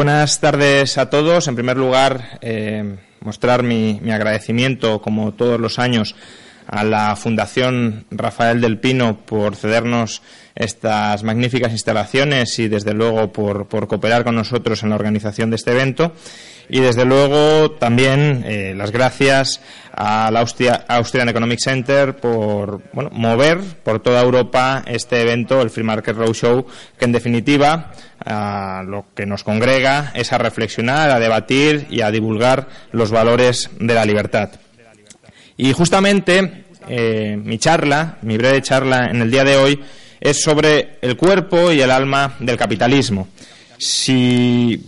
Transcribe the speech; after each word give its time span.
buenas 0.00 0.40
tardes 0.40 0.96
a 0.96 1.10
todos. 1.10 1.46
En 1.46 1.56
primer 1.56 1.76
lugar, 1.76 2.38
eh, 2.40 2.96
mostrar 3.20 3.62
mi, 3.62 4.00
agradecimiento, 4.10 5.02
como 5.02 5.34
todos 5.34 5.60
los 5.60 5.78
años, 5.78 6.16
a 6.70 6.84
la 6.84 7.16
Fundación 7.16 8.06
Rafael 8.12 8.60
del 8.60 8.78
Pino 8.78 9.18
por 9.26 9.56
cedernos 9.56 10.22
estas 10.54 11.24
magníficas 11.24 11.72
instalaciones 11.72 12.56
y, 12.60 12.68
desde 12.68 12.94
luego, 12.94 13.32
por, 13.32 13.66
cooperar 13.66 14.22
con 14.22 14.36
nosotros 14.36 14.82
en 14.82 14.90
la 14.90 14.94
organización 14.94 15.50
de 15.50 15.56
este 15.56 15.72
evento. 15.72 16.12
Y, 16.68 16.78
desde 16.78 17.04
luego, 17.04 17.72
también 17.72 18.44
eh, 18.46 18.74
las 18.76 18.92
gracias 18.92 19.60
al 19.92 20.36
Austrian 20.36 21.28
Economic 21.28 21.58
Center 21.58 22.16
por 22.16 22.82
mover 22.94 23.58
por 23.82 24.00
toda 24.00 24.22
Europa 24.22 24.84
este 24.86 25.22
evento, 25.22 25.60
el 25.62 25.70
Free 25.70 25.82
Market 25.82 26.16
Roadshow, 26.16 26.66
que, 26.96 27.04
en 27.04 27.12
definitiva, 27.12 27.90
lo 28.86 29.06
que 29.16 29.26
nos 29.26 29.42
congrega 29.42 30.12
es 30.14 30.32
a 30.32 30.38
reflexionar, 30.38 31.10
a 31.10 31.18
debatir 31.18 31.88
y 31.90 32.02
a 32.02 32.12
divulgar 32.12 32.68
los 32.92 33.10
valores 33.10 33.70
de 33.80 33.94
la 33.94 34.04
libertad. 34.04 34.50
Y 35.56 35.72
justamente 35.72 36.64
eh, 36.92 37.36
mi 37.36 37.56
charla, 37.58 38.18
mi 38.22 38.36
breve 38.36 38.62
charla 38.62 39.10
en 39.10 39.22
el 39.22 39.30
día 39.30 39.44
de 39.44 39.56
hoy, 39.56 39.80
es 40.20 40.42
sobre 40.42 40.98
el 41.00 41.16
cuerpo 41.16 41.70
y 41.70 41.80
el 41.80 41.90
alma 41.90 42.34
del 42.40 42.56
capitalismo. 42.56 43.28
Si 43.78 44.78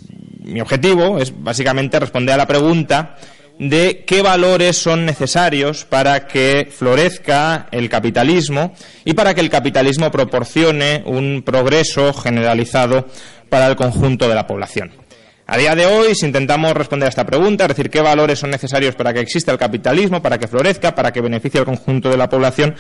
mi 0.41 0.61
objetivo 0.61 1.20
es 1.20 1.33
básicamente 1.42 2.01
responder 2.01 2.34
a 2.34 2.38
la 2.38 2.47
pregunta 2.48 3.16
de 3.56 4.02
qué 4.05 4.20
valores 4.20 4.77
son 4.77 5.06
necesarios 5.06 5.84
para 5.84 6.27
que 6.27 6.69
florezca 6.69 7.69
el 7.70 7.89
capitalismo 7.89 8.75
y 9.05 9.14
para 9.14 9.33
que 9.33 9.41
el 9.41 9.50
capitalismo 9.50 10.11
proporcione 10.11 11.05
un 11.06 11.42
progreso 11.47 12.12
generalizado 12.12 13.06
para 13.48 13.69
el 13.69 13.77
conjunto 13.77 14.28
de 14.28 14.34
la 14.34 14.48
población. 14.48 15.02
A 15.47 15.57
día 15.57 15.75
de 15.75 15.87
hoy, 15.87 16.15
si 16.15 16.27
intentamos 16.27 16.73
responder 16.73 17.07
a 17.07 17.11
esta 17.11 17.27
pregunta, 17.27 17.65
es 17.65 17.69
decir, 17.69 17.91
qué 17.91 18.01
valores 18.01 18.39
son 18.39 18.51
necesarios 18.51 18.95
para 18.95 19.12
que 19.12 19.21
exista 19.21 19.51
el 19.51 19.59
capitalismo, 19.59 20.23
para 20.23 20.39
que 20.39 20.47
florezca, 20.47 20.95
para 20.95 21.12
que 21.12 21.21
beneficie 21.21 21.61
al 21.61 21.67
conjunto 21.67 22.09
de 22.11 22.17
la 22.17 22.29
población, 22.29 22.77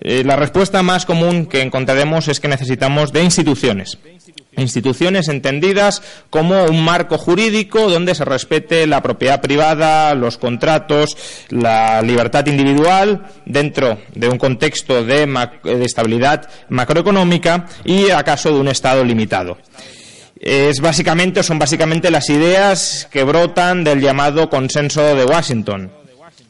eh, 0.00 0.22
la 0.24 0.36
respuesta 0.36 0.82
más 0.82 1.06
común 1.06 1.46
que 1.46 1.62
encontraremos 1.62 2.28
es 2.28 2.40
que 2.40 2.48
necesitamos 2.48 3.12
de 3.12 3.22
instituciones. 3.22 3.98
Instituciones 4.56 5.28
entendidas 5.28 6.02
como 6.30 6.64
un 6.64 6.84
marco 6.84 7.16
jurídico 7.16 7.88
donde 7.88 8.14
se 8.14 8.24
respete 8.24 8.86
la 8.86 9.02
propiedad 9.02 9.40
privada, 9.40 10.14
los 10.14 10.36
contratos, 10.36 11.16
la 11.48 12.02
libertad 12.02 12.46
individual 12.46 13.24
dentro 13.46 13.98
de 14.14 14.28
un 14.28 14.38
contexto 14.38 15.04
de, 15.04 15.26
de 15.64 15.84
estabilidad 15.84 16.48
macroeconómica 16.68 17.66
y 17.84 18.10
acaso 18.10 18.52
de 18.52 18.60
un 18.60 18.68
Estado 18.68 19.02
limitado 19.04 19.56
es 20.44 20.80
básicamente, 20.80 21.42
son 21.42 21.58
básicamente 21.58 22.10
las 22.10 22.28
ideas 22.28 23.08
que 23.10 23.24
brotan 23.24 23.82
del 23.82 24.02
llamado 24.02 24.50
consenso 24.50 25.16
de 25.16 25.24
Washington. 25.24 25.90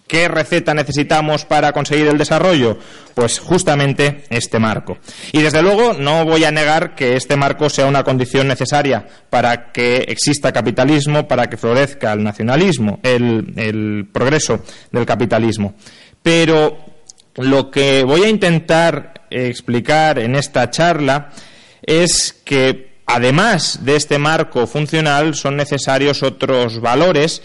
¿Qué 0.09 0.27
receta 0.27 0.75
necesitamos 0.75 1.45
para 1.45 1.73
conseguir 1.73 2.09
el 2.09 2.19
desarrollo? 2.19 2.77
Pues 3.15 3.39
justamente 3.39 4.25
este 4.31 4.59
marco. 4.59 4.99
Y 5.31 5.43
desde 5.43 5.63
luego 5.63 5.95
no 5.95 6.25
voy 6.25 6.45
a 6.45 6.51
negar 6.51 6.97
que 6.97 7.17
este 7.17 7.37
marco 7.37 7.71
sea 7.71 7.87
una 7.87 8.03
condición 8.03 8.49
necesaria 8.49 9.07
para 9.31 9.71
que 9.71 9.99
exista 10.09 10.53
capitalismo, 10.53 11.29
para 11.29 11.49
que 11.49 11.57
florezca 11.57 12.13
el 12.13 12.25
nacionalismo, 12.25 12.99
el, 13.05 13.55
el 13.57 14.09
progreso 14.13 14.65
del 14.91 15.07
capitalismo. 15.07 15.75
Pero 16.21 16.79
lo 17.37 17.71
que 17.71 18.03
voy 18.03 18.25
a 18.25 18.29
intentar 18.29 19.27
explicar 19.31 20.19
en 20.19 20.35
esta 20.35 20.69
charla 20.69 21.31
es 21.87 22.33
que 22.45 22.94
además 23.07 23.85
de 23.85 23.97
este 23.97 24.19
marco 24.19 24.67
funcional, 24.67 25.35
son 25.35 25.57
necesarios 25.57 26.23
otros 26.23 26.81
valores. 26.81 27.43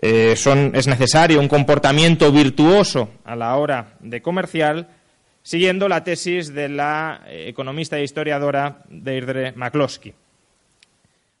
Eh, 0.00 0.34
es 0.34 0.86
necesario 0.86 1.38
un 1.38 1.48
comportamiento 1.48 2.32
virtuoso 2.32 3.10
a 3.24 3.36
la 3.36 3.56
hora 3.56 3.94
de 4.00 4.22
comercial, 4.22 4.88
siguiendo 5.42 5.88
la 5.88 6.02
tesis 6.02 6.54
de 6.54 6.68
la 6.68 7.22
eh, 7.26 7.46
economista 7.48 7.98
e 7.98 8.04
historiadora 8.04 8.82
Deirdre 8.88 9.52
McCloskey. 9.52 10.14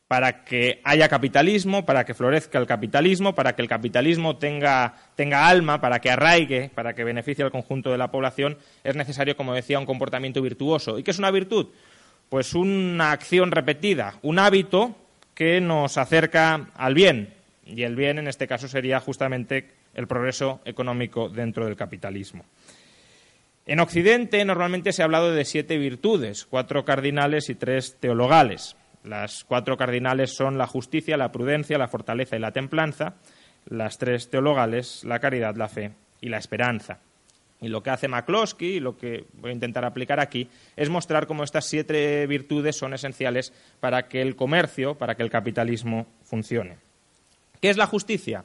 Para 0.06 0.44
que 0.44 0.82
haya 0.84 1.08
capitalismo, 1.08 1.86
para 1.86 2.04
que 2.04 2.12
florezca 2.12 2.58
el 2.58 2.66
capitalismo, 2.66 3.34
para 3.34 3.54
que 3.56 3.62
el 3.62 3.68
capitalismo 3.68 4.36
tenga, 4.36 4.94
tenga 5.14 5.48
alma, 5.48 5.80
para 5.80 6.00
que 6.00 6.10
arraigue, 6.10 6.70
para 6.74 6.94
que 6.94 7.02
beneficie 7.02 7.42
al 7.42 7.50
conjunto 7.50 7.90
de 7.90 7.96
la 7.96 8.10
población, 8.10 8.58
es 8.84 8.94
necesario, 8.94 9.38
como 9.38 9.54
decía, 9.54 9.78
un 9.78 9.86
comportamiento 9.86 10.42
virtuoso. 10.42 10.98
¿Y 10.98 11.02
qué 11.02 11.12
es 11.12 11.18
una 11.18 11.30
virtud? 11.30 11.68
Pues 12.32 12.54
una 12.54 13.12
acción 13.12 13.50
repetida, 13.50 14.14
un 14.22 14.38
hábito 14.38 14.96
que 15.34 15.60
nos 15.60 15.98
acerca 15.98 16.70
al 16.74 16.94
bien. 16.94 17.34
Y 17.66 17.82
el 17.82 17.94
bien 17.94 18.18
en 18.18 18.26
este 18.26 18.46
caso 18.46 18.68
sería 18.68 19.00
justamente 19.00 19.68
el 19.92 20.06
progreso 20.06 20.62
económico 20.64 21.28
dentro 21.28 21.66
del 21.66 21.76
capitalismo. 21.76 22.46
En 23.66 23.80
Occidente 23.80 24.42
normalmente 24.46 24.94
se 24.94 25.02
ha 25.02 25.04
hablado 25.04 25.30
de 25.30 25.44
siete 25.44 25.76
virtudes, 25.76 26.46
cuatro 26.46 26.86
cardinales 26.86 27.50
y 27.50 27.54
tres 27.54 27.98
teologales. 28.00 28.76
Las 29.04 29.44
cuatro 29.44 29.76
cardinales 29.76 30.34
son 30.34 30.56
la 30.56 30.66
justicia, 30.66 31.18
la 31.18 31.32
prudencia, 31.32 31.76
la 31.76 31.88
fortaleza 31.88 32.36
y 32.36 32.40
la 32.40 32.52
templanza. 32.52 33.16
Las 33.66 33.98
tres 33.98 34.30
teologales, 34.30 35.04
la 35.04 35.18
caridad, 35.18 35.54
la 35.56 35.68
fe 35.68 35.92
y 36.22 36.30
la 36.30 36.38
esperanza. 36.38 36.98
Y 37.62 37.68
lo 37.68 37.82
que 37.82 37.90
hace 37.90 38.08
McCloskey, 38.08 38.76
y 38.76 38.80
lo 38.80 38.98
que 38.98 39.24
voy 39.34 39.50
a 39.50 39.54
intentar 39.54 39.84
aplicar 39.84 40.18
aquí, 40.18 40.48
es 40.76 40.90
mostrar 40.90 41.28
cómo 41.28 41.44
estas 41.44 41.64
siete 41.64 42.26
virtudes 42.26 42.76
son 42.76 42.92
esenciales 42.92 43.52
para 43.78 44.08
que 44.08 44.20
el 44.20 44.34
comercio, 44.34 44.96
para 44.96 45.14
que 45.14 45.22
el 45.22 45.30
capitalismo 45.30 46.06
funcione. 46.24 46.78
¿Qué 47.60 47.70
es 47.70 47.76
la 47.76 47.86
justicia? 47.86 48.44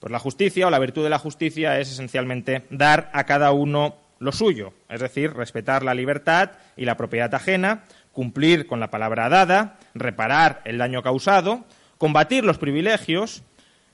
Pues 0.00 0.10
la 0.10 0.18
justicia 0.18 0.66
o 0.66 0.70
la 0.70 0.80
virtud 0.80 1.04
de 1.04 1.10
la 1.10 1.20
justicia 1.20 1.78
es 1.78 1.92
esencialmente 1.92 2.64
dar 2.68 3.10
a 3.14 3.24
cada 3.24 3.52
uno 3.52 3.94
lo 4.18 4.32
suyo, 4.32 4.72
es 4.88 5.00
decir, 5.00 5.32
respetar 5.32 5.84
la 5.84 5.94
libertad 5.94 6.50
y 6.76 6.84
la 6.84 6.96
propiedad 6.96 7.32
ajena, 7.34 7.84
cumplir 8.12 8.66
con 8.66 8.80
la 8.80 8.90
palabra 8.90 9.28
dada, 9.28 9.78
reparar 9.94 10.62
el 10.64 10.78
daño 10.78 11.02
causado, 11.02 11.64
combatir 11.98 12.44
los 12.44 12.58
privilegios, 12.58 13.42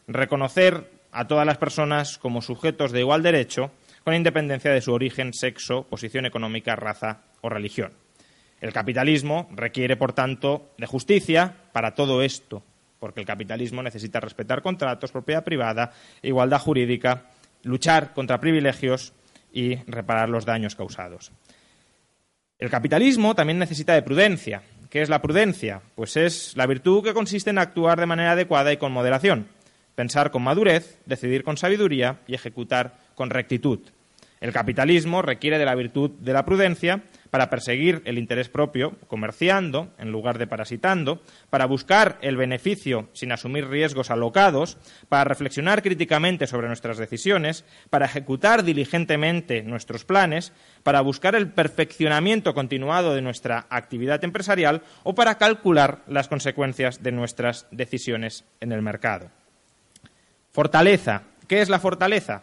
reconocer 0.07 0.91
a 1.11 1.27
todas 1.27 1.45
las 1.47 1.59
personas 1.59 2.19
como 2.19 2.41
sujetos 2.41 2.93
de 2.93 3.01
igual 3.01 3.23
derecho 3.23 3.71
con 4.05 4.15
independencia 4.15 4.73
de 4.73 4.81
su 4.81 4.93
origen, 4.93 5.33
sexo, 5.33 5.85
posición 5.85 6.27
económica, 6.27 6.77
raza 6.77 7.23
o 7.41 7.49
religión. 7.49 7.93
El 8.61 8.73
capitalismo 8.73 9.49
requiere, 9.53 9.97
por 9.97 10.13
tanto, 10.13 10.71
de 10.79 10.87
justicia 10.87 11.55
para 11.73 11.95
todo 11.95 12.23
esto, 12.23 12.63
porque 13.01 13.21
el 13.21 13.27
capitalismo 13.27 13.83
necesita 13.83 14.21
respetar 14.21 14.63
contratos, 14.63 15.11
propiedad 15.11 15.43
privada, 15.43 15.93
igualdad 16.23 16.61
jurídica, 16.61 17.27
luchar 17.65 18.13
contra 18.13 18.41
privilegios 18.41 19.13
y 19.53 19.77
reparar 19.87 20.29
los 20.29 20.45
daños 20.45 20.77
causados. 20.77 21.33
El 22.59 22.71
capitalismo 22.71 23.35
también 23.35 23.59
necesita 23.59 23.95
de 23.95 24.03
prudencia. 24.03 24.63
¿Qué 24.89 25.03
es 25.03 25.09
la 25.09 25.21
prudencia? 25.21 25.83
Pues 25.97 26.17
es 26.17 26.57
la 26.57 26.67
virtud 26.67 27.03
que 27.03 27.15
consiste 27.15 27.51
en 27.51 27.59
actuar 27.59 27.99
de 27.99 28.07
manera 28.07 28.33
adecuada 28.33 28.73
y 28.73 28.77
con 28.77 28.93
moderación, 28.93 29.49
pensar 29.97 30.31
con 30.31 30.43
madurez, 30.43 31.01
decidir 31.05 31.43
con 31.43 31.57
sabiduría 31.57 32.21
y 32.29 32.35
ejecutar 32.35 33.02
con 33.15 33.31
rectitud. 33.31 33.81
El 34.43 34.53
capitalismo 34.53 35.23
requiere 35.23 35.57
de 35.57 35.65
la 35.65 35.77
virtud 35.77 36.11
de 36.19 36.33
la 36.33 36.45
prudencia 36.45 37.05
para 37.31 37.49
perseguir 37.49 38.03
el 38.07 38.19
interés 38.19 38.49
propio, 38.49 38.97
comerciando 39.07 39.95
en 39.99 40.11
lugar 40.11 40.37
de 40.37 40.49
parasitando, 40.49 41.23
para 41.49 41.65
buscar 41.65 42.19
el 42.23 42.37
beneficio 42.37 43.09
sin 43.13 43.31
asumir 43.31 43.69
riesgos 43.69 44.11
alocados, 44.11 44.79
para 45.09 45.23
reflexionar 45.23 45.81
críticamente 45.81 46.49
sobre 46.49 46.67
nuestras 46.67 46.99
decisiones, 46.99 47.65
para 47.89 48.07
ejecutar 48.07 48.65
diligentemente 48.65 49.63
nuestros 49.63 50.05
planes, 50.05 50.53
para 50.83 51.03
buscar 51.03 51.37
el 51.37 51.49
perfeccionamiento 51.49 52.53
continuado 52.53 53.15
de 53.15 53.23
nuestra 53.23 53.67
actividad 53.71 54.25
empresarial 54.25 54.83
o 55.05 55.15
para 55.15 55.39
calcular 55.39 56.03
las 56.09 56.27
consecuencias 56.27 57.01
de 57.01 57.13
nuestras 57.13 57.69
decisiones 57.71 58.45
en 58.59 58.73
el 58.73 58.83
mercado. 58.83 59.31
Fortaleza. 60.51 61.23
¿Qué 61.47 61.61
es 61.61 61.69
la 61.69 61.79
fortaleza? 61.79 62.43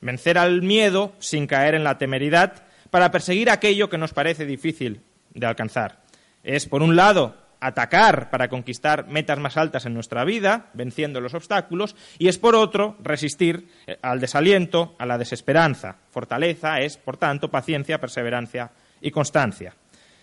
Vencer 0.00 0.38
al 0.38 0.62
miedo 0.62 1.12
sin 1.18 1.46
caer 1.46 1.74
en 1.74 1.84
la 1.84 1.98
temeridad 1.98 2.64
para 2.90 3.10
perseguir 3.10 3.50
aquello 3.50 3.90
que 3.90 3.98
nos 3.98 4.12
parece 4.12 4.46
difícil 4.46 5.00
de 5.34 5.46
alcanzar. 5.46 6.02
Es, 6.42 6.66
por 6.66 6.82
un 6.82 6.96
lado, 6.96 7.34
atacar 7.60 8.30
para 8.30 8.48
conquistar 8.48 9.08
metas 9.08 9.38
más 9.38 9.56
altas 9.56 9.86
en 9.86 9.94
nuestra 9.94 10.24
vida, 10.24 10.70
venciendo 10.74 11.20
los 11.20 11.34
obstáculos, 11.34 11.96
y 12.18 12.28
es, 12.28 12.38
por 12.38 12.54
otro, 12.54 12.96
resistir 13.02 13.68
eh, 13.86 13.98
al 14.02 14.20
desaliento, 14.20 14.94
a 14.98 15.06
la 15.06 15.18
desesperanza. 15.18 15.96
Fortaleza 16.10 16.80
es, 16.80 16.96
por 16.96 17.16
tanto, 17.16 17.50
paciencia, 17.50 18.00
perseverancia 18.00 18.70
y 19.00 19.10
constancia. 19.10 19.74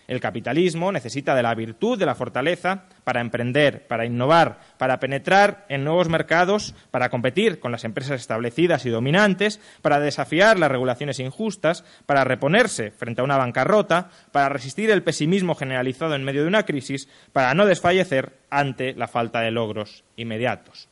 El 0.06 0.20
capitalismo 0.20 0.92
necesita 0.92 1.34
de 1.34 1.42
la 1.42 1.54
virtud, 1.54 1.98
de 1.98 2.04
la 2.04 2.14
fortaleza, 2.14 2.84
para 3.04 3.20
emprender, 3.20 3.86
para 3.86 4.04
innovar, 4.04 4.60
para 4.76 5.00
penetrar 5.00 5.64
en 5.68 5.82
nuevos 5.82 6.08
mercados, 6.08 6.74
para 6.90 7.08
competir 7.08 7.58
con 7.58 7.72
las 7.72 7.84
empresas 7.84 8.20
establecidas 8.20 8.84
y 8.84 8.90
dominantes, 8.90 9.60
para 9.80 10.00
desafiar 10.00 10.58
las 10.58 10.70
regulaciones 10.70 11.20
injustas, 11.20 11.84
para 12.04 12.24
reponerse 12.24 12.90
frente 12.90 13.22
a 13.22 13.24
una 13.24 13.38
bancarrota, 13.38 14.10
para 14.30 14.50
resistir 14.50 14.90
el 14.90 15.02
pesimismo 15.02 15.54
generalizado 15.54 16.14
en 16.14 16.24
medio 16.24 16.42
de 16.42 16.48
una 16.48 16.64
crisis, 16.64 17.08
para 17.32 17.54
no 17.54 17.64
desfallecer 17.64 18.32
ante 18.50 18.92
la 18.94 19.08
falta 19.08 19.40
de 19.40 19.50
logros 19.50 20.04
inmediatos. 20.16 20.88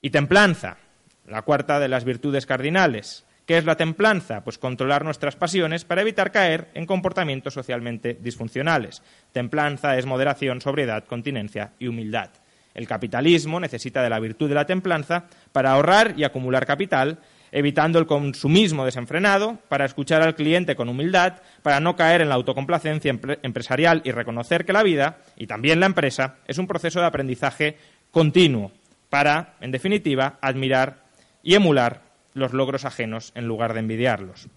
Y 0.00 0.10
templanza, 0.10 0.78
la 1.26 1.42
cuarta 1.42 1.78
de 1.78 1.88
las 1.88 2.04
virtudes 2.04 2.46
cardinales, 2.46 3.26
¿Qué 3.48 3.56
es 3.56 3.64
la 3.64 3.78
templanza? 3.78 4.44
Pues 4.44 4.58
controlar 4.58 5.06
nuestras 5.06 5.34
pasiones 5.34 5.86
para 5.86 6.02
evitar 6.02 6.32
caer 6.32 6.68
en 6.74 6.84
comportamientos 6.84 7.54
socialmente 7.54 8.18
disfuncionales. 8.20 9.02
Templanza 9.32 9.96
es 9.96 10.04
moderación, 10.04 10.60
sobriedad, 10.60 11.06
continencia 11.06 11.72
y 11.78 11.86
humildad. 11.86 12.28
El 12.74 12.86
capitalismo 12.86 13.58
necesita 13.58 14.02
de 14.02 14.10
la 14.10 14.20
virtud 14.20 14.50
de 14.50 14.54
la 14.54 14.66
templanza 14.66 15.24
para 15.50 15.72
ahorrar 15.72 16.12
y 16.18 16.24
acumular 16.24 16.66
capital, 16.66 17.20
evitando 17.50 17.98
el 17.98 18.04
consumismo 18.04 18.84
desenfrenado, 18.84 19.56
para 19.70 19.86
escuchar 19.86 20.20
al 20.20 20.34
cliente 20.34 20.76
con 20.76 20.90
humildad, 20.90 21.40
para 21.62 21.80
no 21.80 21.96
caer 21.96 22.20
en 22.20 22.28
la 22.28 22.34
autocomplacencia 22.34 23.18
empresarial 23.42 24.02
y 24.04 24.10
reconocer 24.10 24.66
que 24.66 24.74
la 24.74 24.82
vida, 24.82 25.20
y 25.38 25.46
también 25.46 25.80
la 25.80 25.86
empresa, 25.86 26.36
es 26.46 26.58
un 26.58 26.66
proceso 26.66 27.00
de 27.00 27.06
aprendizaje 27.06 27.78
continuo, 28.10 28.72
para, 29.08 29.54
en 29.62 29.70
definitiva, 29.70 30.36
admirar 30.42 31.04
y 31.42 31.54
emular 31.54 32.07
los 32.38 32.52
logros 32.52 32.84
ajenos 32.84 33.32
en 33.34 33.46
lugar 33.46 33.74
de 33.74 33.80
envidiarlos. 33.80 34.48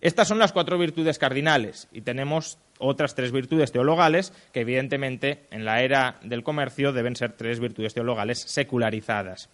Estas 0.00 0.28
son 0.28 0.38
las 0.38 0.52
cuatro 0.52 0.78
virtudes 0.78 1.18
cardinales 1.18 1.86
y 1.92 2.00
tenemos 2.00 2.58
otras 2.78 3.14
tres 3.14 3.32
virtudes 3.32 3.70
teologales 3.70 4.32
que 4.52 4.60
evidentemente 4.60 5.44
en 5.50 5.66
la 5.66 5.82
era 5.82 6.18
del 6.22 6.42
comercio 6.42 6.92
deben 6.92 7.16
ser 7.16 7.32
tres 7.32 7.60
virtudes 7.60 7.92
teologales 7.92 8.40
secularizadas. 8.40 9.50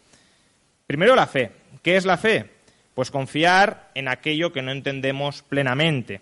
Primero 0.86 1.16
la 1.16 1.26
fe. 1.26 1.50
¿Qué 1.82 1.96
es 1.96 2.06
la 2.06 2.16
fe? 2.16 2.48
Pues 2.94 3.10
confiar 3.10 3.90
en 3.94 4.06
aquello 4.06 4.52
que 4.52 4.62
no 4.62 4.70
entendemos 4.70 5.42
plenamente. 5.42 6.20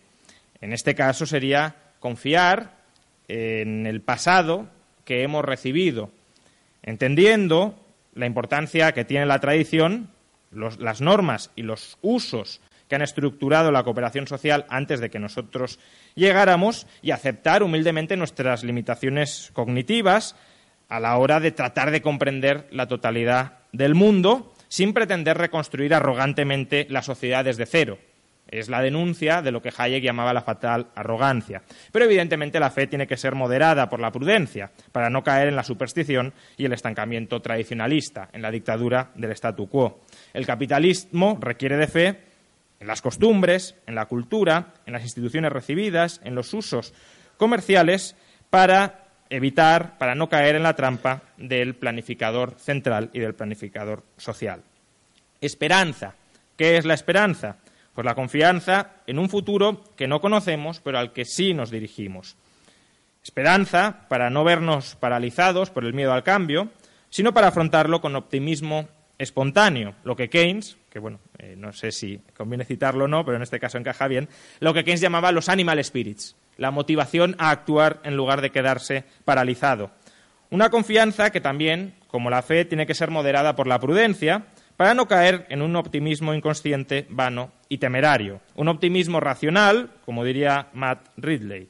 En 0.62 0.72
este 0.72 0.94
caso 0.94 1.26
sería 1.26 1.76
confiar 2.00 2.78
en 3.28 3.86
el 3.86 4.00
pasado 4.00 4.68
que 5.04 5.22
hemos 5.22 5.44
recibido, 5.44 6.10
entendiendo 6.82 7.78
la 8.14 8.26
importancia 8.26 8.92
que 8.92 9.04
tiene 9.04 9.26
la 9.26 9.40
tradición 9.40 10.08
las 10.54 11.00
normas 11.00 11.50
y 11.56 11.62
los 11.62 11.98
usos 12.02 12.60
que 12.88 12.94
han 12.94 13.02
estructurado 13.02 13.70
la 13.72 13.82
cooperación 13.82 14.26
social 14.26 14.66
antes 14.68 15.00
de 15.00 15.10
que 15.10 15.18
nosotros 15.18 15.78
llegáramos 16.14 16.86
y 17.02 17.12
aceptar 17.12 17.62
humildemente 17.62 18.16
nuestras 18.16 18.62
limitaciones 18.62 19.50
cognitivas 19.52 20.36
a 20.88 21.00
la 21.00 21.16
hora 21.16 21.40
de 21.40 21.50
tratar 21.50 21.90
de 21.90 22.02
comprender 22.02 22.68
la 22.70 22.86
totalidad 22.86 23.58
del 23.72 23.94
mundo 23.94 24.52
sin 24.68 24.92
pretender 24.92 25.38
reconstruir 25.38 25.94
arrogantemente 25.94 26.86
la 26.90 27.02
sociedad 27.02 27.44
desde 27.44 27.66
cero. 27.66 27.98
Es 28.48 28.68
la 28.68 28.82
denuncia 28.82 29.40
de 29.42 29.50
lo 29.50 29.62
que 29.62 29.72
Hayek 29.76 30.04
llamaba 30.04 30.34
la 30.34 30.42
fatal 30.42 30.88
arrogancia. 30.94 31.62
Pero 31.90 32.04
evidentemente 32.04 32.60
la 32.60 32.70
fe 32.70 32.86
tiene 32.86 33.06
que 33.06 33.16
ser 33.16 33.34
moderada 33.34 33.88
por 33.88 34.00
la 34.00 34.12
prudencia, 34.12 34.70
para 34.92 35.10
no 35.10 35.24
caer 35.24 35.48
en 35.48 35.56
la 35.56 35.64
superstición 35.64 36.34
y 36.56 36.66
el 36.66 36.72
estancamiento 36.72 37.40
tradicionalista, 37.40 38.28
en 38.32 38.42
la 38.42 38.50
dictadura 38.50 39.10
del 39.14 39.32
statu 39.32 39.68
quo. 39.68 40.03
El 40.34 40.46
capitalismo 40.46 41.38
requiere 41.40 41.76
de 41.76 41.86
fe 41.86 42.20
en 42.80 42.88
las 42.88 43.00
costumbres, 43.00 43.76
en 43.86 43.94
la 43.94 44.06
cultura, 44.06 44.74
en 44.84 44.92
las 44.92 45.04
instituciones 45.04 45.52
recibidas, 45.52 46.20
en 46.24 46.34
los 46.34 46.52
usos 46.52 46.92
comerciales, 47.38 48.16
para 48.50 49.06
evitar, 49.30 49.96
para 49.96 50.14
no 50.14 50.28
caer 50.28 50.56
en 50.56 50.64
la 50.64 50.76
trampa 50.76 51.22
del 51.36 51.76
planificador 51.76 52.56
central 52.58 53.10
y 53.12 53.20
del 53.20 53.34
planificador 53.34 54.04
social. 54.16 54.62
Esperanza. 55.40 56.14
¿Qué 56.56 56.76
es 56.76 56.84
la 56.84 56.94
esperanza? 56.94 57.56
Pues 57.94 58.04
la 58.04 58.14
confianza 58.14 58.96
en 59.06 59.18
un 59.18 59.28
futuro 59.28 59.84
que 59.96 60.08
no 60.08 60.20
conocemos, 60.20 60.80
pero 60.80 60.98
al 60.98 61.12
que 61.12 61.24
sí 61.24 61.54
nos 61.54 61.70
dirigimos. 61.70 62.36
Esperanza 63.22 64.06
para 64.08 64.30
no 64.30 64.44
vernos 64.44 64.96
paralizados 64.96 65.70
por 65.70 65.84
el 65.84 65.94
miedo 65.94 66.12
al 66.12 66.22
cambio, 66.22 66.70
sino 67.08 67.32
para 67.32 67.48
afrontarlo 67.48 68.00
con 68.00 68.16
optimismo 68.16 68.88
espontáneo, 69.18 69.94
lo 70.04 70.16
que 70.16 70.28
Keynes, 70.28 70.76
que 70.90 70.98
bueno, 70.98 71.20
eh, 71.38 71.54
no 71.56 71.72
sé 71.72 71.92
si 71.92 72.20
conviene 72.36 72.64
citarlo 72.64 73.04
o 73.04 73.08
no, 73.08 73.24
pero 73.24 73.36
en 73.36 73.42
este 73.42 73.60
caso 73.60 73.78
encaja 73.78 74.08
bien, 74.08 74.28
lo 74.60 74.74
que 74.74 74.84
Keynes 74.84 75.00
llamaba 75.00 75.32
los 75.32 75.48
animal 75.48 75.82
spirits, 75.82 76.36
la 76.56 76.70
motivación 76.70 77.36
a 77.38 77.50
actuar 77.50 78.00
en 78.04 78.16
lugar 78.16 78.40
de 78.40 78.50
quedarse 78.50 79.04
paralizado. 79.24 79.90
Una 80.50 80.70
confianza 80.70 81.30
que 81.30 81.40
también, 81.40 81.94
como 82.08 82.30
la 82.30 82.42
fe, 82.42 82.64
tiene 82.64 82.86
que 82.86 82.94
ser 82.94 83.10
moderada 83.10 83.56
por 83.56 83.66
la 83.66 83.80
prudencia, 83.80 84.46
para 84.76 84.94
no 84.94 85.06
caer 85.06 85.46
en 85.50 85.62
un 85.62 85.76
optimismo 85.76 86.34
inconsciente, 86.34 87.06
vano 87.08 87.52
y 87.68 87.78
temerario. 87.78 88.40
Un 88.56 88.68
optimismo 88.68 89.20
racional, 89.20 89.90
como 90.04 90.24
diría 90.24 90.68
Matt 90.72 91.08
Ridley. 91.16 91.68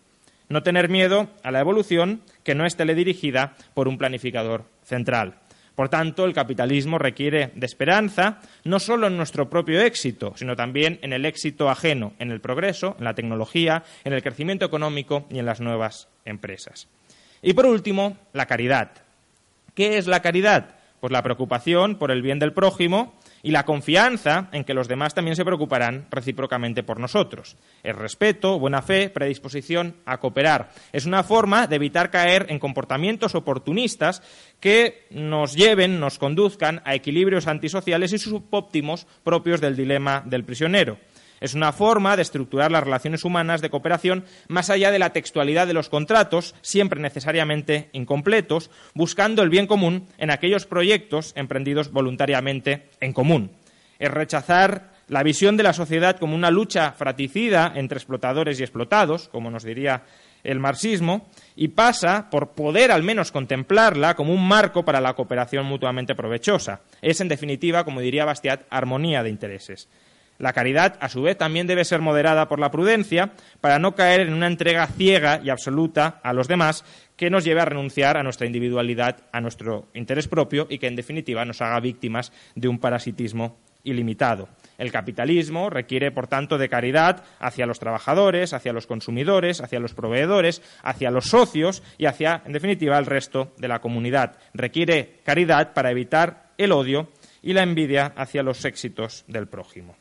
No 0.49 0.62
tener 0.62 0.88
miedo 0.88 1.29
a 1.43 1.50
la 1.50 1.61
evolución 1.61 2.23
que 2.43 2.55
no 2.55 2.67
esté 2.67 2.85
dirigida 2.94 3.55
por 3.75 3.88
un 3.88 3.99
planificador 3.99 4.64
central. 4.82 5.37
Por 5.75 5.88
tanto, 5.88 6.25
el 6.25 6.32
capitalismo 6.32 6.99
requiere 6.99 7.50
de 7.55 7.67
esperanza 7.67 8.41
no 8.62 8.79
solo 8.79 9.09
en 9.09 9.17
nuestro 9.17 9.50
propio 9.50 9.81
éxito, 9.81 10.32
sino 10.37 10.55
también 10.55 10.99
en 11.03 11.12
el 11.12 11.25
éxito 11.25 11.69
ajeno, 11.69 12.12
en 12.19 12.31
el 12.31 12.41
progreso, 12.41 12.94
en 12.99 13.05
la 13.05 13.15
tecnología, 13.15 13.82
en 14.05 14.12
el 14.12 14.23
crecimiento 14.23 14.65
económico 14.65 15.26
y 15.31 15.38
en 15.38 15.47
las 15.47 15.61
nuevas 15.61 16.09
empresas. 16.25 16.88
Y 17.43 17.55
por 17.55 17.67
último, 17.67 18.17
la 18.32 18.47
caridad. 18.47 18.93
¿Qué 19.75 19.99
es 19.99 20.06
la 20.06 20.23
caridad? 20.23 20.76
Pues 21.00 21.12
la 21.12 21.23
preocupación 21.23 21.97
por 21.97 22.11
el 22.11 22.23
bien 22.23 22.38
del 22.38 22.53
prójimo 22.53 23.15
y 23.44 23.50
la 23.50 23.67
confianza 23.67 24.49
en 24.52 24.64
que 24.64 24.73
los 24.73 24.88
demás 24.88 25.12
también 25.12 25.37
se 25.37 25.44
preocuparán 25.44 26.06
recíprocamente 26.11 26.82
por 26.82 26.99
nosotros. 26.99 27.58
El 27.82 27.94
respeto, 27.94 28.58
buena 28.58 28.81
fe, 28.81 29.11
predisposición 29.11 29.96
a 30.06 30.19
cooperar. 30.19 30.70
Es 30.93 31.05
una 31.05 31.23
forma 31.23 31.67
de 31.67 31.76
evitar 31.76 32.11
caer 32.11 32.46
en 32.49 32.58
comportamientos 32.58 33.35
oportunistas 33.35 34.23
que 34.61 35.06
nos 35.11 35.55
lleven, 35.55 36.00
nos 36.00 36.19
conduzcan 36.19 36.81
a 36.87 36.94
equilibrios 36.94 37.46
antisociales 37.46 38.14
y 38.14 38.19
subóptimos 38.19 39.06
propios 39.23 39.61
del 39.61 39.76
dilema 39.76 40.23
del 40.25 40.44
prisionero. 40.44 40.97
Es 41.41 41.55
una 41.55 41.73
forma 41.73 42.17
de 42.17 42.23
estructurar 42.23 42.71
las 42.71 42.85
relaciones 42.85 43.25
humanas 43.25 43.61
de 43.61 43.71
cooperación 43.71 44.25
más 44.49 44.71
allá 44.71 44.91
de 44.91 44.99
la 44.99 45.13
textualidad 45.13 45.67
de 45.67 45.75
los 45.75 45.89
contratos, 45.89 46.55
siempre 46.63 47.01
necesariamente 47.01 47.91
incompletos, 47.93 48.71
buscando 48.95 49.43
el 49.43 49.51
bien 49.51 49.67
común 49.67 50.07
en 50.19 50.31
aquellos 50.31 50.67
proyectos 50.67 51.33
emprendidos 51.37 51.91
voluntariamente 51.93 52.88
en 53.00 53.12
común. 53.12 53.50
Es 53.99 54.11
rechazar 54.11 54.95
la 55.09 55.23
visión 55.23 55.57
de 55.57 55.62
la 55.62 55.73
sociedad 55.73 56.19
como 56.19 56.35
una 56.35 56.50
lucha 56.50 56.93
fratricida 56.93 57.73
entre 57.75 57.99
explotadores 57.99 58.59
y 58.59 58.62
explotados, 58.62 59.29
como 59.29 59.50
nos 59.50 59.64
diría 59.64 60.05
el 60.43 60.61
marxismo, 60.61 61.26
y 61.57 61.69
pasa 61.69 62.29
por 62.31 62.53
poder 62.53 62.93
al 62.93 63.03
menos 63.03 63.33
contemplarla 63.33 64.14
como 64.14 64.33
un 64.33 64.47
marco 64.47 64.85
para 64.85 65.00
la 65.00 65.14
cooperación 65.14 65.67
mutuamente 65.67 66.14
provechosa. 66.14 66.81
Es, 67.00 67.21
en 67.21 67.29
definitiva, 67.29 67.85
como 67.85 68.00
diría 68.00 68.25
Bastiat, 68.25 68.62
armonía 68.71 69.23
de 69.23 69.31
intereses. 69.31 69.88
La 70.38 70.53
caridad, 70.53 70.97
a 71.00 71.09
su 71.09 71.23
vez, 71.23 71.38
también 71.38 71.67
debe 71.67 71.85
ser 71.85 72.00
moderada 72.00 72.49
por 72.49 72.59
la 72.59 72.71
prudencia 72.71 73.33
para 73.61 73.79
no 73.79 73.95
caer 73.95 74.21
en 74.21 74.33
una 74.33 74.49
entrega 74.49 74.87
ciega 74.87 75.41
y 75.43 75.50
absoluta 75.50 76.21
a 76.23 76.33
los 76.33 76.49
demás 76.49 76.85
que 77.17 77.31
nos 77.31 77.45
lleve 77.45 77.61
a 77.61 77.67
renunciar 77.67 78.17
a 78.17 78.23
nuestra 78.23 78.47
individualidad, 78.47 79.19
a 79.33 79.41
nuestro 79.41 79.88
interés 79.95 80.26
propio 80.26 80.67
y 80.69 80.79
que, 80.79 80.88
en 80.88 80.97
definitiva, 80.97 81.45
nos 81.45 81.62
haga 81.62 81.79
víctimas 81.81 82.33
de 82.57 82.69
un 82.69 82.79
parasitismo 82.79 83.59
ilimitado. 83.85 84.49
El 84.79 84.91
capitalismo 84.91 85.71
requiere, 85.71 86.11
por 86.11 86.26
tanto, 86.26 86.59
de 86.59 86.69
caridad 86.69 87.23
hacia 87.38 87.67
los 87.67 87.79
trabajadores, 87.79 88.53
hacia 88.53 88.73
los 88.73 88.87
consumidores, 88.87 89.61
hacia 89.61 89.79
los 89.79 89.95
proveedores, 89.95 90.62
hacia 90.83 91.11
los 91.11 91.26
socios 91.26 91.83
y 91.97 92.07
hacia, 92.07 92.43
en 92.45 92.53
definitiva, 92.53 92.99
el 92.99 93.07
resto 93.07 93.53
de 93.59 93.69
la 93.69 93.81
comunidad. 93.81 94.37
Requiere 94.53 95.21
caridad 95.23 95.75
para 95.75 95.93
evitar 95.93 96.50
el 96.59 96.73
odio 96.73 97.12
y 97.43 97.53
la 97.53 97.62
envidia 97.62 98.12
hacia 98.17 98.43
los 98.43 98.64
éxitos 98.64 99.25
del 99.29 99.47
prójimo. 99.47 99.95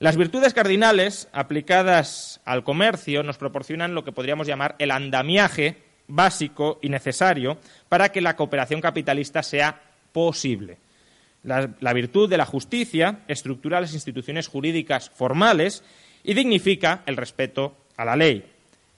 Las 0.00 0.16
virtudes 0.16 0.54
cardinales 0.54 1.28
aplicadas 1.32 2.40
al 2.44 2.62
comercio 2.62 3.24
nos 3.24 3.36
proporcionan 3.36 3.94
lo 3.94 4.04
que 4.04 4.12
podríamos 4.12 4.46
llamar 4.46 4.76
el 4.78 4.92
andamiaje 4.92 5.76
básico 6.06 6.78
y 6.80 6.88
necesario 6.88 7.58
para 7.88 8.10
que 8.10 8.20
la 8.20 8.36
cooperación 8.36 8.80
capitalista 8.80 9.42
sea 9.42 9.80
posible. 10.12 10.78
La, 11.42 11.92
virtud 11.92 12.30
de 12.30 12.36
la 12.36 12.46
justicia 12.46 13.20
estructura 13.26 13.80
las 13.80 13.94
instituciones 13.94 14.46
jurídicas 14.46 15.10
formales 15.10 15.82
y 16.22 16.34
dignifica 16.34 17.02
el 17.06 17.16
respeto 17.16 17.76
a 17.96 18.04
la 18.04 18.14
ley. 18.14 18.44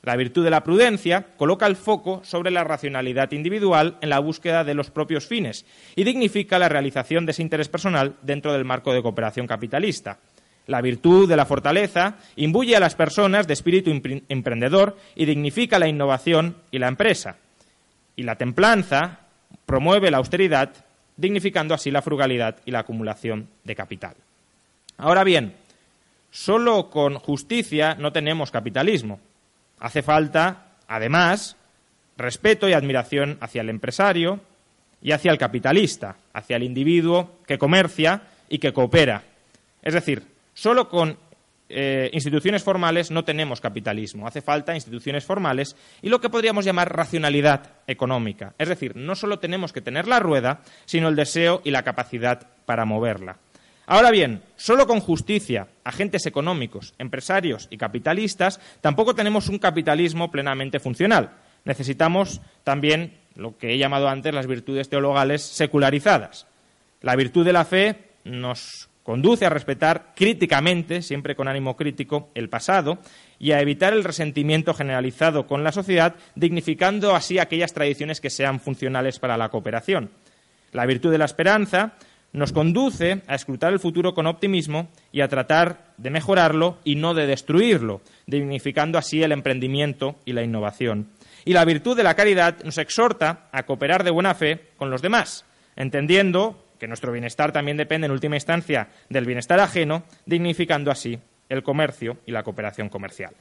La 0.03 0.17
virtud 0.17 0.45
de 0.45 0.51
la 0.51 0.65
prudencia 0.65 1.27
coloca 1.37 1.67
el 1.67 1.77
foco 1.77 2.23
sobre 2.25 2.51
la 2.51 2.65
racionalidad 2.65 3.33
individual 3.33 3.97
en 4.01 4.09
la 4.09 4.19
búsqueda 4.19 4.65
de 4.65 4.75
los 4.75 4.91
propios 4.91 5.27
fines 5.27 5.65
y 5.95 6.05
dignifica 6.05 6.59
la 6.59 6.71
realización 6.71 7.25
de 7.25 7.33
ese 7.33 7.43
interés 7.43 7.69
personal 7.69 8.17
dentro 8.23 8.53
del 8.53 8.65
marco 8.65 8.93
de 8.93 9.03
cooperación 9.03 9.47
capitalista. 9.47 10.19
La 10.67 10.81
virtud 10.81 11.29
de 11.29 11.37
la 11.37 11.47
fortaleza 11.47 12.17
imbuye 12.37 12.77
a 12.77 12.81
las 12.81 12.95
personas 12.95 13.47
de 13.47 13.55
espíritu 13.55 13.91
emprendedor 14.29 14.97
y 15.15 15.25
dignifica 15.25 15.79
la 15.79 15.89
innovación 15.89 16.57
y 16.71 16.79
la 16.79 16.89
empresa. 16.89 17.37
Y 18.17 18.23
la 18.23 18.37
templanza 18.37 19.21
promueve 19.67 20.11
la 20.11 20.19
austeridad, 20.19 20.73
dignificando 21.17 21.75
así 21.75 21.91
la 21.91 22.03
frugalidad 22.03 22.57
y 22.65 22.71
la 22.71 22.81
acumulación 22.81 23.49
de 23.65 23.75
capital. 23.75 24.15
Ahora 24.97 25.25
bien, 25.25 25.55
solo 26.31 26.91
con 26.91 27.15
justicia 27.15 27.95
no 27.95 28.13
tenemos 28.13 28.51
capitalismo. 28.51 29.19
Hace 29.79 30.03
falta, 30.03 30.67
además, 30.87 31.57
respeto 32.17 32.69
y 32.69 32.75
admiración 32.75 33.39
hacia 33.41 33.63
el 33.63 33.71
empresario 33.71 34.41
y 35.03 35.13
hacia 35.13 35.33
el 35.33 35.39
capitalista, 35.39 36.17
hacia 36.33 36.57
el 36.57 36.63
individuo 36.63 37.39
que 37.47 37.59
comercia 37.59 38.23
y 38.49 38.59
que 38.59 38.73
coopera. 38.73 39.23
Es 39.83 39.95
decir, 39.95 40.23
solo 40.61 40.91
con 40.91 41.17
eh, 41.71 42.11
instituciones 42.13 42.63
formales 42.63 43.11
no 43.11 43.25
tenemos 43.25 43.63
capitalismo. 43.63 44.27
Hace 44.27 44.43
falta 44.43 44.75
instituciones 44.75 45.25
formales 45.25 45.75
y 46.03 46.11
lo 46.11 46.21
que 46.21 46.29
podríamos 46.29 46.67
llamar 46.67 46.95
racionalidad 46.95 47.77
económica. 47.87 48.53
Es 48.59 48.69
decir, 48.69 48.95
no 48.95 49.15
solo 49.15 49.39
tenemos 49.39 49.73
que 49.73 49.81
tener 49.81 50.07
la 50.07 50.19
rueda, 50.19 50.61
sino 50.85 51.09
el 51.09 51.17
deseo 51.17 51.63
y 51.65 51.71
la 51.71 51.83
capacidad 51.83 52.47
para 52.67 52.85
moverla. 52.85 53.39
Ahora 53.87 54.11
bien, 54.11 54.43
solo 54.57 54.87
con 54.87 55.01
justicia, 55.01 55.69
agentes 55.83 56.27
económicos, 56.27 56.93
empresarios 56.99 57.67
y 57.71 57.79
capitalistas, 57.79 58.61
tampoco 58.83 59.15
tenemos 59.15 59.49
un 59.49 59.59
capitalismo 59.59 60.31
plenamente 60.31 60.79
funcional. 60.79 61.31
Necesitamos 61.65 62.43
también 62.65 63.17
lo 63.35 63.57
que 63.57 63.73
he 63.73 63.79
llamado 63.79 64.11
antes 64.11 64.35
las 64.35 64.47
virtudes 64.47 64.91
teologales 64.91 65.41
secularizadas. 65.43 66.47
La 67.01 67.17
virtud 67.17 67.47
de 67.47 67.55
la 67.55 67.65
fe 67.65 68.11
nos 68.25 68.90
conduce 69.03 69.47
a 69.47 69.51
respetar 69.51 70.13
críticamente, 70.15 71.03
siempre 71.03 71.35
con 71.35 71.49
ánimo 71.49 71.77
crítico, 71.77 72.31
el 72.35 72.49
pasado 72.49 72.99
y 73.39 73.53
a 73.53 73.61
evitar 73.61 73.93
el 73.93 74.05
resentimiento 74.05 74.75
generalizado 74.75 75.47
con 75.47 75.65
la 75.65 75.73
sociedad, 75.73 76.15
dignificando 76.35 77.15
así 77.15 77.39
aquellas 77.39 77.73
tradiciones 77.73 78.21
que 78.21 78.31
sean 78.31 78.61
funcionales 78.61 79.19
para 79.19 79.37
la 79.37 79.49
cooperación. 79.49 80.11
La 80.73 80.87
virtud 80.87 81.11
de 81.11 81.19
la 81.19 81.25
esperanza 81.25 81.95
nos 82.33 82.53
conduce 82.53 83.23
a 83.27 83.35
escrutar 83.35 83.73
el 83.73 83.81
futuro 83.81 84.15
con 84.15 84.27
optimismo 84.27 84.89
y 85.11 85.21
a 85.21 85.29
tratar 85.29 85.93
de 85.97 86.11
mejorarlo 86.11 86.79
y 86.85 86.95
no 86.95 87.15
de 87.15 87.27
destruirlo, 87.27 88.03
dignificando 88.27 88.99
así 88.99 89.23
el 89.23 89.33
emprendimiento 89.33 90.17
y 90.25 90.33
la 90.33 90.43
innovación. 90.43 91.09
Y 91.45 91.55
la 91.55 91.65
virtud 91.65 91.97
de 91.97 92.05
la 92.05 92.15
caridad 92.15 92.63
nos 92.65 92.79
exhorta 92.79 93.49
a 93.51 93.65
cooperar 93.65 94.05
de 94.05 94.11
buena 94.11 94.35
fe 94.35 94.69
con 94.77 94.91
los 94.91 95.03
demás, 95.03 95.45
entendiendo 95.75 96.65
que 96.81 96.89
nuestro 96.89 97.13
bienestar 97.13 97.53
también 97.53 97.77
depende 97.77 98.07
en 98.07 98.13
última 98.13 98.35
instancia 98.35 98.89
del 99.09 99.27
bienestar 99.27 99.61
ajeno, 99.61 100.03
dignificando 100.27 100.91
así 100.91 101.21
el 101.49 101.63
comercio 101.63 102.19
y 102.27 102.33
la 102.33 102.43
cooperación 102.43 102.89
comercial. 102.89 103.35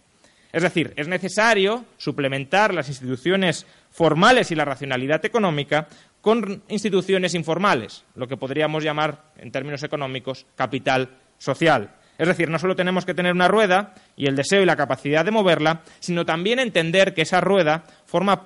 Es 0.51 0.63
decir, 0.63 0.93
es 0.95 1.07
necesario 1.07 1.85
suplementar 1.97 2.73
las 2.73 2.89
instituciones 2.89 3.65
formales 3.91 4.51
y 4.51 4.55
la 4.55 4.65
racionalidad 4.65 5.23
económica 5.23 5.87
con 6.21 6.63
instituciones 6.67 7.35
informales, 7.35 8.03
lo 8.15 8.27
que 8.27 8.35
podríamos 8.35 8.83
llamar, 8.83 9.31
en 9.37 9.51
términos 9.51 9.83
económicos, 9.83 10.45
capital 10.55 11.09
social. 11.37 11.95
Es 12.17 12.27
decir, 12.27 12.49
no 12.49 12.59
solo 12.59 12.75
tenemos 12.75 13.05
que 13.05 13.13
tener 13.13 13.31
una 13.31 13.47
rueda 13.47 13.93
y 14.17 14.25
el 14.25 14.35
deseo 14.35 14.61
y 14.61 14.65
la 14.65 14.75
capacidad 14.75 15.23
de 15.23 15.31
moverla, 15.31 15.83
sino 15.99 16.25
también 16.25 16.59
entender 16.59 17.13
que 17.13 17.21
esa 17.21 17.39
rueda 17.39 17.83
forma, 18.05 18.43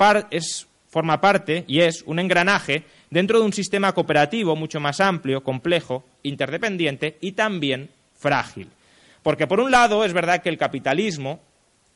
forma 0.93 1.19
parte 1.19 1.65
y 1.67 1.79
es 1.79 2.03
un 2.03 2.19
engranaje 2.19 2.83
dentro 3.09 3.39
de 3.39 3.45
un 3.45 3.51
sistema 3.51 3.93
cooperativo 3.93 4.55
mucho 4.55 4.79
más 4.79 5.01
amplio, 5.01 5.43
complejo, 5.43 6.05
interdependiente 6.21 7.17
y 7.19 7.31
también 7.31 7.89
frágil. 8.13 8.69
Porque, 9.23 9.47
por 9.47 9.59
un 9.59 9.71
lado, 9.71 10.05
es 10.05 10.13
verdad 10.13 10.43
que 10.43 10.49
el 10.49 10.59
capitalismo, 10.59 11.39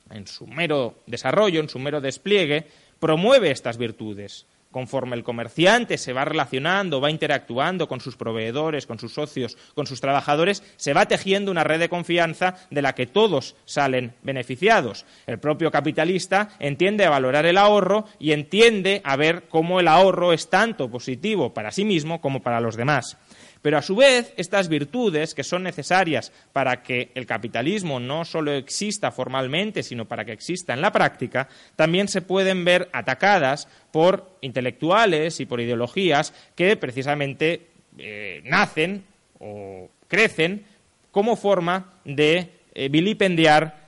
en 0.10 0.26
su 0.26 0.48
mero 0.48 0.96
desarrollo, 1.06 1.60
en 1.60 1.70
su 1.70 1.78
mero 1.78 2.02
despliegue, 2.02 2.66
promueve 3.00 3.52
estas 3.52 3.78
virtudes 3.78 4.48
conforme 4.72 5.16
el 5.16 5.24
comerciante 5.24 5.98
se 5.98 6.14
va 6.14 6.26
relacionando, 6.26 7.02
va 7.02 7.12
interactuando 7.12 7.88
con 7.88 8.02
sus 8.02 8.16
proveedores, 8.18 8.86
con 8.86 9.00
sus 9.00 9.14
socios, 9.14 9.58
con 9.76 9.88
sus 9.88 10.02
trabajadores, 10.02 10.64
se 10.76 10.94
va 10.94 11.06
tejiendo 11.06 11.52
una 11.52 11.64
red 11.64 11.80
de 11.80 11.90
confianza 11.90 12.56
de 12.70 12.82
la 12.82 12.94
que 12.94 13.08
todos 13.08 13.56
salen 13.66 14.14
beneficiados. 14.24 15.06
El 15.26 15.40
propio 15.40 15.72
capitalista 15.72 16.50
entiende 16.60 17.06
a 17.06 17.10
valorar 17.10 17.46
el 17.46 17.58
ahorro 17.58 18.06
y 18.20 18.32
entiende 18.32 19.02
a 19.04 19.16
ver 19.16 19.44
cómo 19.50 19.80
el 19.80 19.88
ahorro 19.88 20.34
es 20.34 20.50
tanto 20.50 20.90
positivo 20.90 21.54
para 21.54 21.72
sí 21.72 21.86
mismo 21.86 22.22
como 22.22 22.42
para 22.42 22.62
los 22.62 22.76
demás. 22.76 23.18
Pero 23.62 23.78
a 23.78 23.82
su 23.82 23.96
vez, 23.96 24.34
estas 24.38 24.70
virtudes 24.70 25.34
que 25.34 25.44
son 25.44 25.64
necesarias 25.64 26.32
para 26.54 26.84
que 26.84 27.12
el 27.16 27.26
capitalismo 27.26 28.00
no 28.00 28.26
solo 28.26 28.54
exista 28.54 29.12
formalmente, 29.12 29.84
sino 29.84 30.06
para 30.06 30.26
que 30.26 30.32
exista 30.32 30.74
en 30.74 30.82
la 30.82 30.92
práctica, 30.92 31.48
también 31.76 32.08
se 32.08 32.22
pueden 32.22 32.66
ver 32.66 32.90
atacadas 32.94 33.68
por 33.92 34.38
intelectuales 34.42 35.40
y 35.40 35.46
por 35.46 35.62
ideologías 35.62 36.34
que 36.56 36.78
precisamente 36.78 37.68
eh, 37.98 38.42
nacen 38.46 39.04
o 39.40 39.90
crecen 40.08 40.66
como 41.12 41.36
forma 41.36 41.94
de 42.06 42.52
eh, 42.74 42.90
vilipendiar 42.90 43.88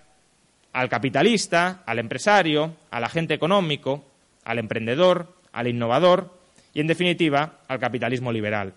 al 0.73 0.89
capitalista, 0.89 1.83
al 1.85 1.99
empresario, 1.99 2.75
al 2.91 3.03
agente 3.03 3.33
económico, 3.33 4.03
al 4.43 4.59
emprendedor, 4.59 5.35
al 5.51 5.67
innovador 5.67 6.33
y, 6.73 6.81
en 6.81 6.87
definitiva, 6.87 7.59
al 7.67 7.79
capitalismo 7.79 8.31
liberal. 8.31 8.73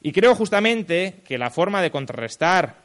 Y 0.00 0.12
creo 0.12 0.34
justamente 0.34 1.16
que 1.24 1.38
la 1.38 1.50
forma 1.50 1.82
de 1.82 1.90
contrarrestar 1.90 2.76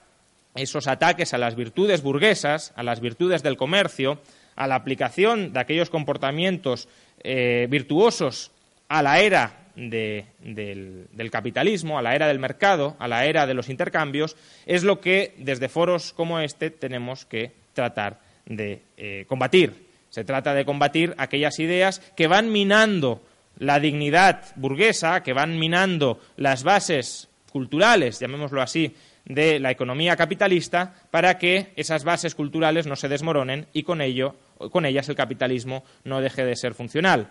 esos 0.55 0.88
ataques 0.88 1.34
a 1.34 1.38
las 1.38 1.55
virtudes 1.55 2.01
burguesas, 2.01 2.74
a 2.75 2.84
las 2.84 3.00
virtudes 3.00 3.43
del 3.43 3.58
comercio, 3.58 4.20
a 4.55 4.67
la 4.67 4.75
aplicación 4.75 5.53
de 5.53 5.60
aquellos 5.60 5.89
comportamientos 5.89 6.88
eh, 7.24 7.67
virtuosos 7.70 8.51
a 8.88 9.01
la 9.01 9.20
era 9.20 9.63
del, 9.75 11.29
capitalismo, 11.32 11.98
a 11.98 12.01
la 12.01 12.15
era 12.15 12.27
del 12.27 12.39
mercado, 12.39 12.96
a 13.00 13.08
la 13.08 13.25
era 13.25 13.48
de 13.48 13.55
los 13.55 13.70
intercambios, 13.70 14.36
es 14.65 14.84
lo 14.84 15.00
que 15.00 15.34
desde 15.38 15.70
foros 15.70 16.13
como 16.13 16.39
este 16.39 16.70
tenemos 16.70 17.25
que 17.25 17.51
tratar 17.74 18.20
de 18.46 18.82
eh, 18.98 19.25
combatir. 19.27 19.88
Se 20.10 20.24
trata 20.24 20.53
de 20.53 20.65
combatir 20.65 21.15
aquellas 21.17 21.58
ideas 21.60 22.00
que 22.15 22.27
van 22.27 22.51
minando 22.51 23.22
la 23.58 23.80
dignidad 23.80 24.46
burguesa, 24.56 25.24
que 25.24 25.34
van 25.34 25.60
minando 25.60 26.20
las 26.38 26.64
bases 26.64 27.30
culturales, 27.52 28.20
llamémoslo 28.20 28.62
así, 28.62 28.96
de 29.26 29.60
la 29.60 29.72
economía 29.72 30.16
capitalista 30.16 30.94
para 31.10 31.38
que 31.38 31.72
esas 31.76 32.04
bases 32.04 32.36
culturales 32.36 32.88
no 32.88 32.96
se 32.96 33.08
desmoronen 33.08 33.68
y 33.72 33.84
con 33.84 34.02
ello 34.02 34.36
con 34.72 34.86
ellas 34.86 35.10
el 35.10 35.16
capitalismo 35.16 35.84
no 36.04 36.22
deje 36.22 36.46
de 36.46 36.56
ser 36.56 36.74
funcional, 36.74 37.30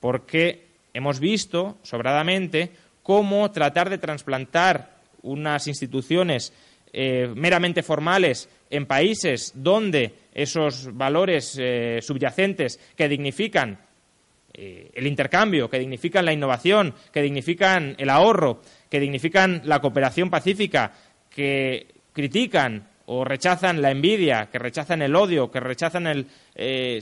porque 0.00 0.66
hemos 0.94 1.20
visto 1.20 1.78
sobradamente 1.82 2.70
cómo 3.02 3.50
tratar 3.50 3.90
de 3.90 3.98
trasplantar 3.98 4.90
unas 5.22 5.68
instituciones 5.68 6.52
eh, 6.92 7.32
meramente 7.34 7.82
formales 7.82 8.48
en 8.70 8.86
países 8.86 9.52
donde 9.54 10.14
esos 10.34 10.94
valores 10.94 11.56
eh, 11.58 12.00
subyacentes 12.02 12.78
que 12.96 13.08
dignifican 13.08 13.78
eh, 14.54 14.90
el 14.94 15.06
intercambio, 15.06 15.70
que 15.70 15.78
dignifican 15.78 16.24
la 16.24 16.32
innovación, 16.32 16.94
que 17.12 17.22
dignifican 17.22 17.94
el 17.98 18.10
ahorro, 18.10 18.60
que 18.90 19.00
dignifican 19.00 19.62
la 19.64 19.80
cooperación 19.80 20.30
pacífica, 20.30 20.92
que 21.30 21.86
critican 22.12 22.88
o 23.06 23.24
rechazan 23.24 23.82
la 23.82 23.90
envidia, 23.90 24.48
que 24.50 24.58
rechazan 24.58 25.02
el 25.02 25.16
odio, 25.16 25.50
que 25.50 25.60
rechazan 25.60 26.06
el 26.06 26.26
eh, 26.54 27.00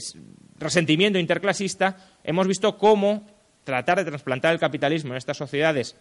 resentimiento 0.59 1.19
interclasista, 1.19 1.97
hemos 2.25 2.47
visto 2.47 2.77
cómo 2.79 3.27
tratar 3.65 3.99
de 3.99 4.11
trasplantar 4.11 4.53
el 4.53 4.61
capitalismo 4.61 5.13
en 5.13 5.19
estas 5.19 5.37
sociedades 5.37 5.97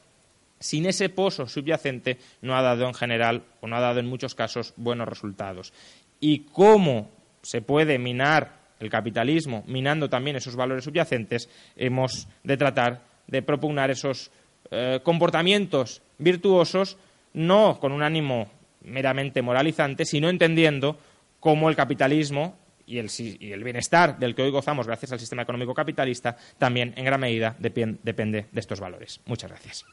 sin 0.59 0.85
ese 0.85 1.09
pozo 1.09 1.47
subyacente 1.47 2.17
no 2.41 2.55
ha 2.55 2.61
dado 2.61 2.85
en 2.85 2.93
general 2.93 3.43
o 3.61 3.67
no 3.67 3.77
ha 3.77 3.79
dado 3.79 3.99
en 3.99 4.07
muchos 4.07 4.35
casos 4.35 4.73
buenos 4.75 5.07
resultados. 5.07 5.73
Y 6.19 6.39
cómo 6.51 7.11
se 7.41 7.61
puede 7.61 7.97
minar 7.97 8.58
el 8.79 8.89
capitalismo, 8.89 9.63
minando 9.67 10.09
también 10.09 10.35
esos 10.35 10.55
valores 10.55 10.83
subyacentes, 10.83 11.49
hemos 11.75 12.27
de 12.43 12.57
tratar 12.57 13.01
de 13.27 13.41
propugnar 13.41 13.91
esos 13.91 14.31
eh, 14.71 14.99
comportamientos 15.03 16.01
virtuosos, 16.17 16.97
no 17.33 17.79
con 17.79 17.91
un 17.91 18.03
ánimo 18.03 18.49
meramente 18.83 19.41
moralizante, 19.41 20.05
sino 20.05 20.29
entendiendo 20.29 20.97
cómo 21.39 21.69
el 21.69 21.75
capitalismo 21.75 22.57
y 22.85 22.97
el, 22.97 23.09
y 23.17 23.51
el, 23.51 23.63
bienestar 23.63 24.17
del 24.17 24.33
que 24.33 24.41
hoy 24.41 24.51
gozamos 24.51 24.87
gracias 24.87 25.11
al 25.11 25.19
sistema 25.19 25.43
económico 25.43 25.73
capitalista 25.73 26.35
también 26.57 26.93
en 26.97 27.05
gran 27.05 27.19
medida 27.19 27.55
depende 27.59 28.47
de 28.51 28.59
estos 28.59 28.79
valores. 28.79 29.21
Muchas 29.25 29.51
gracias. 29.51 29.85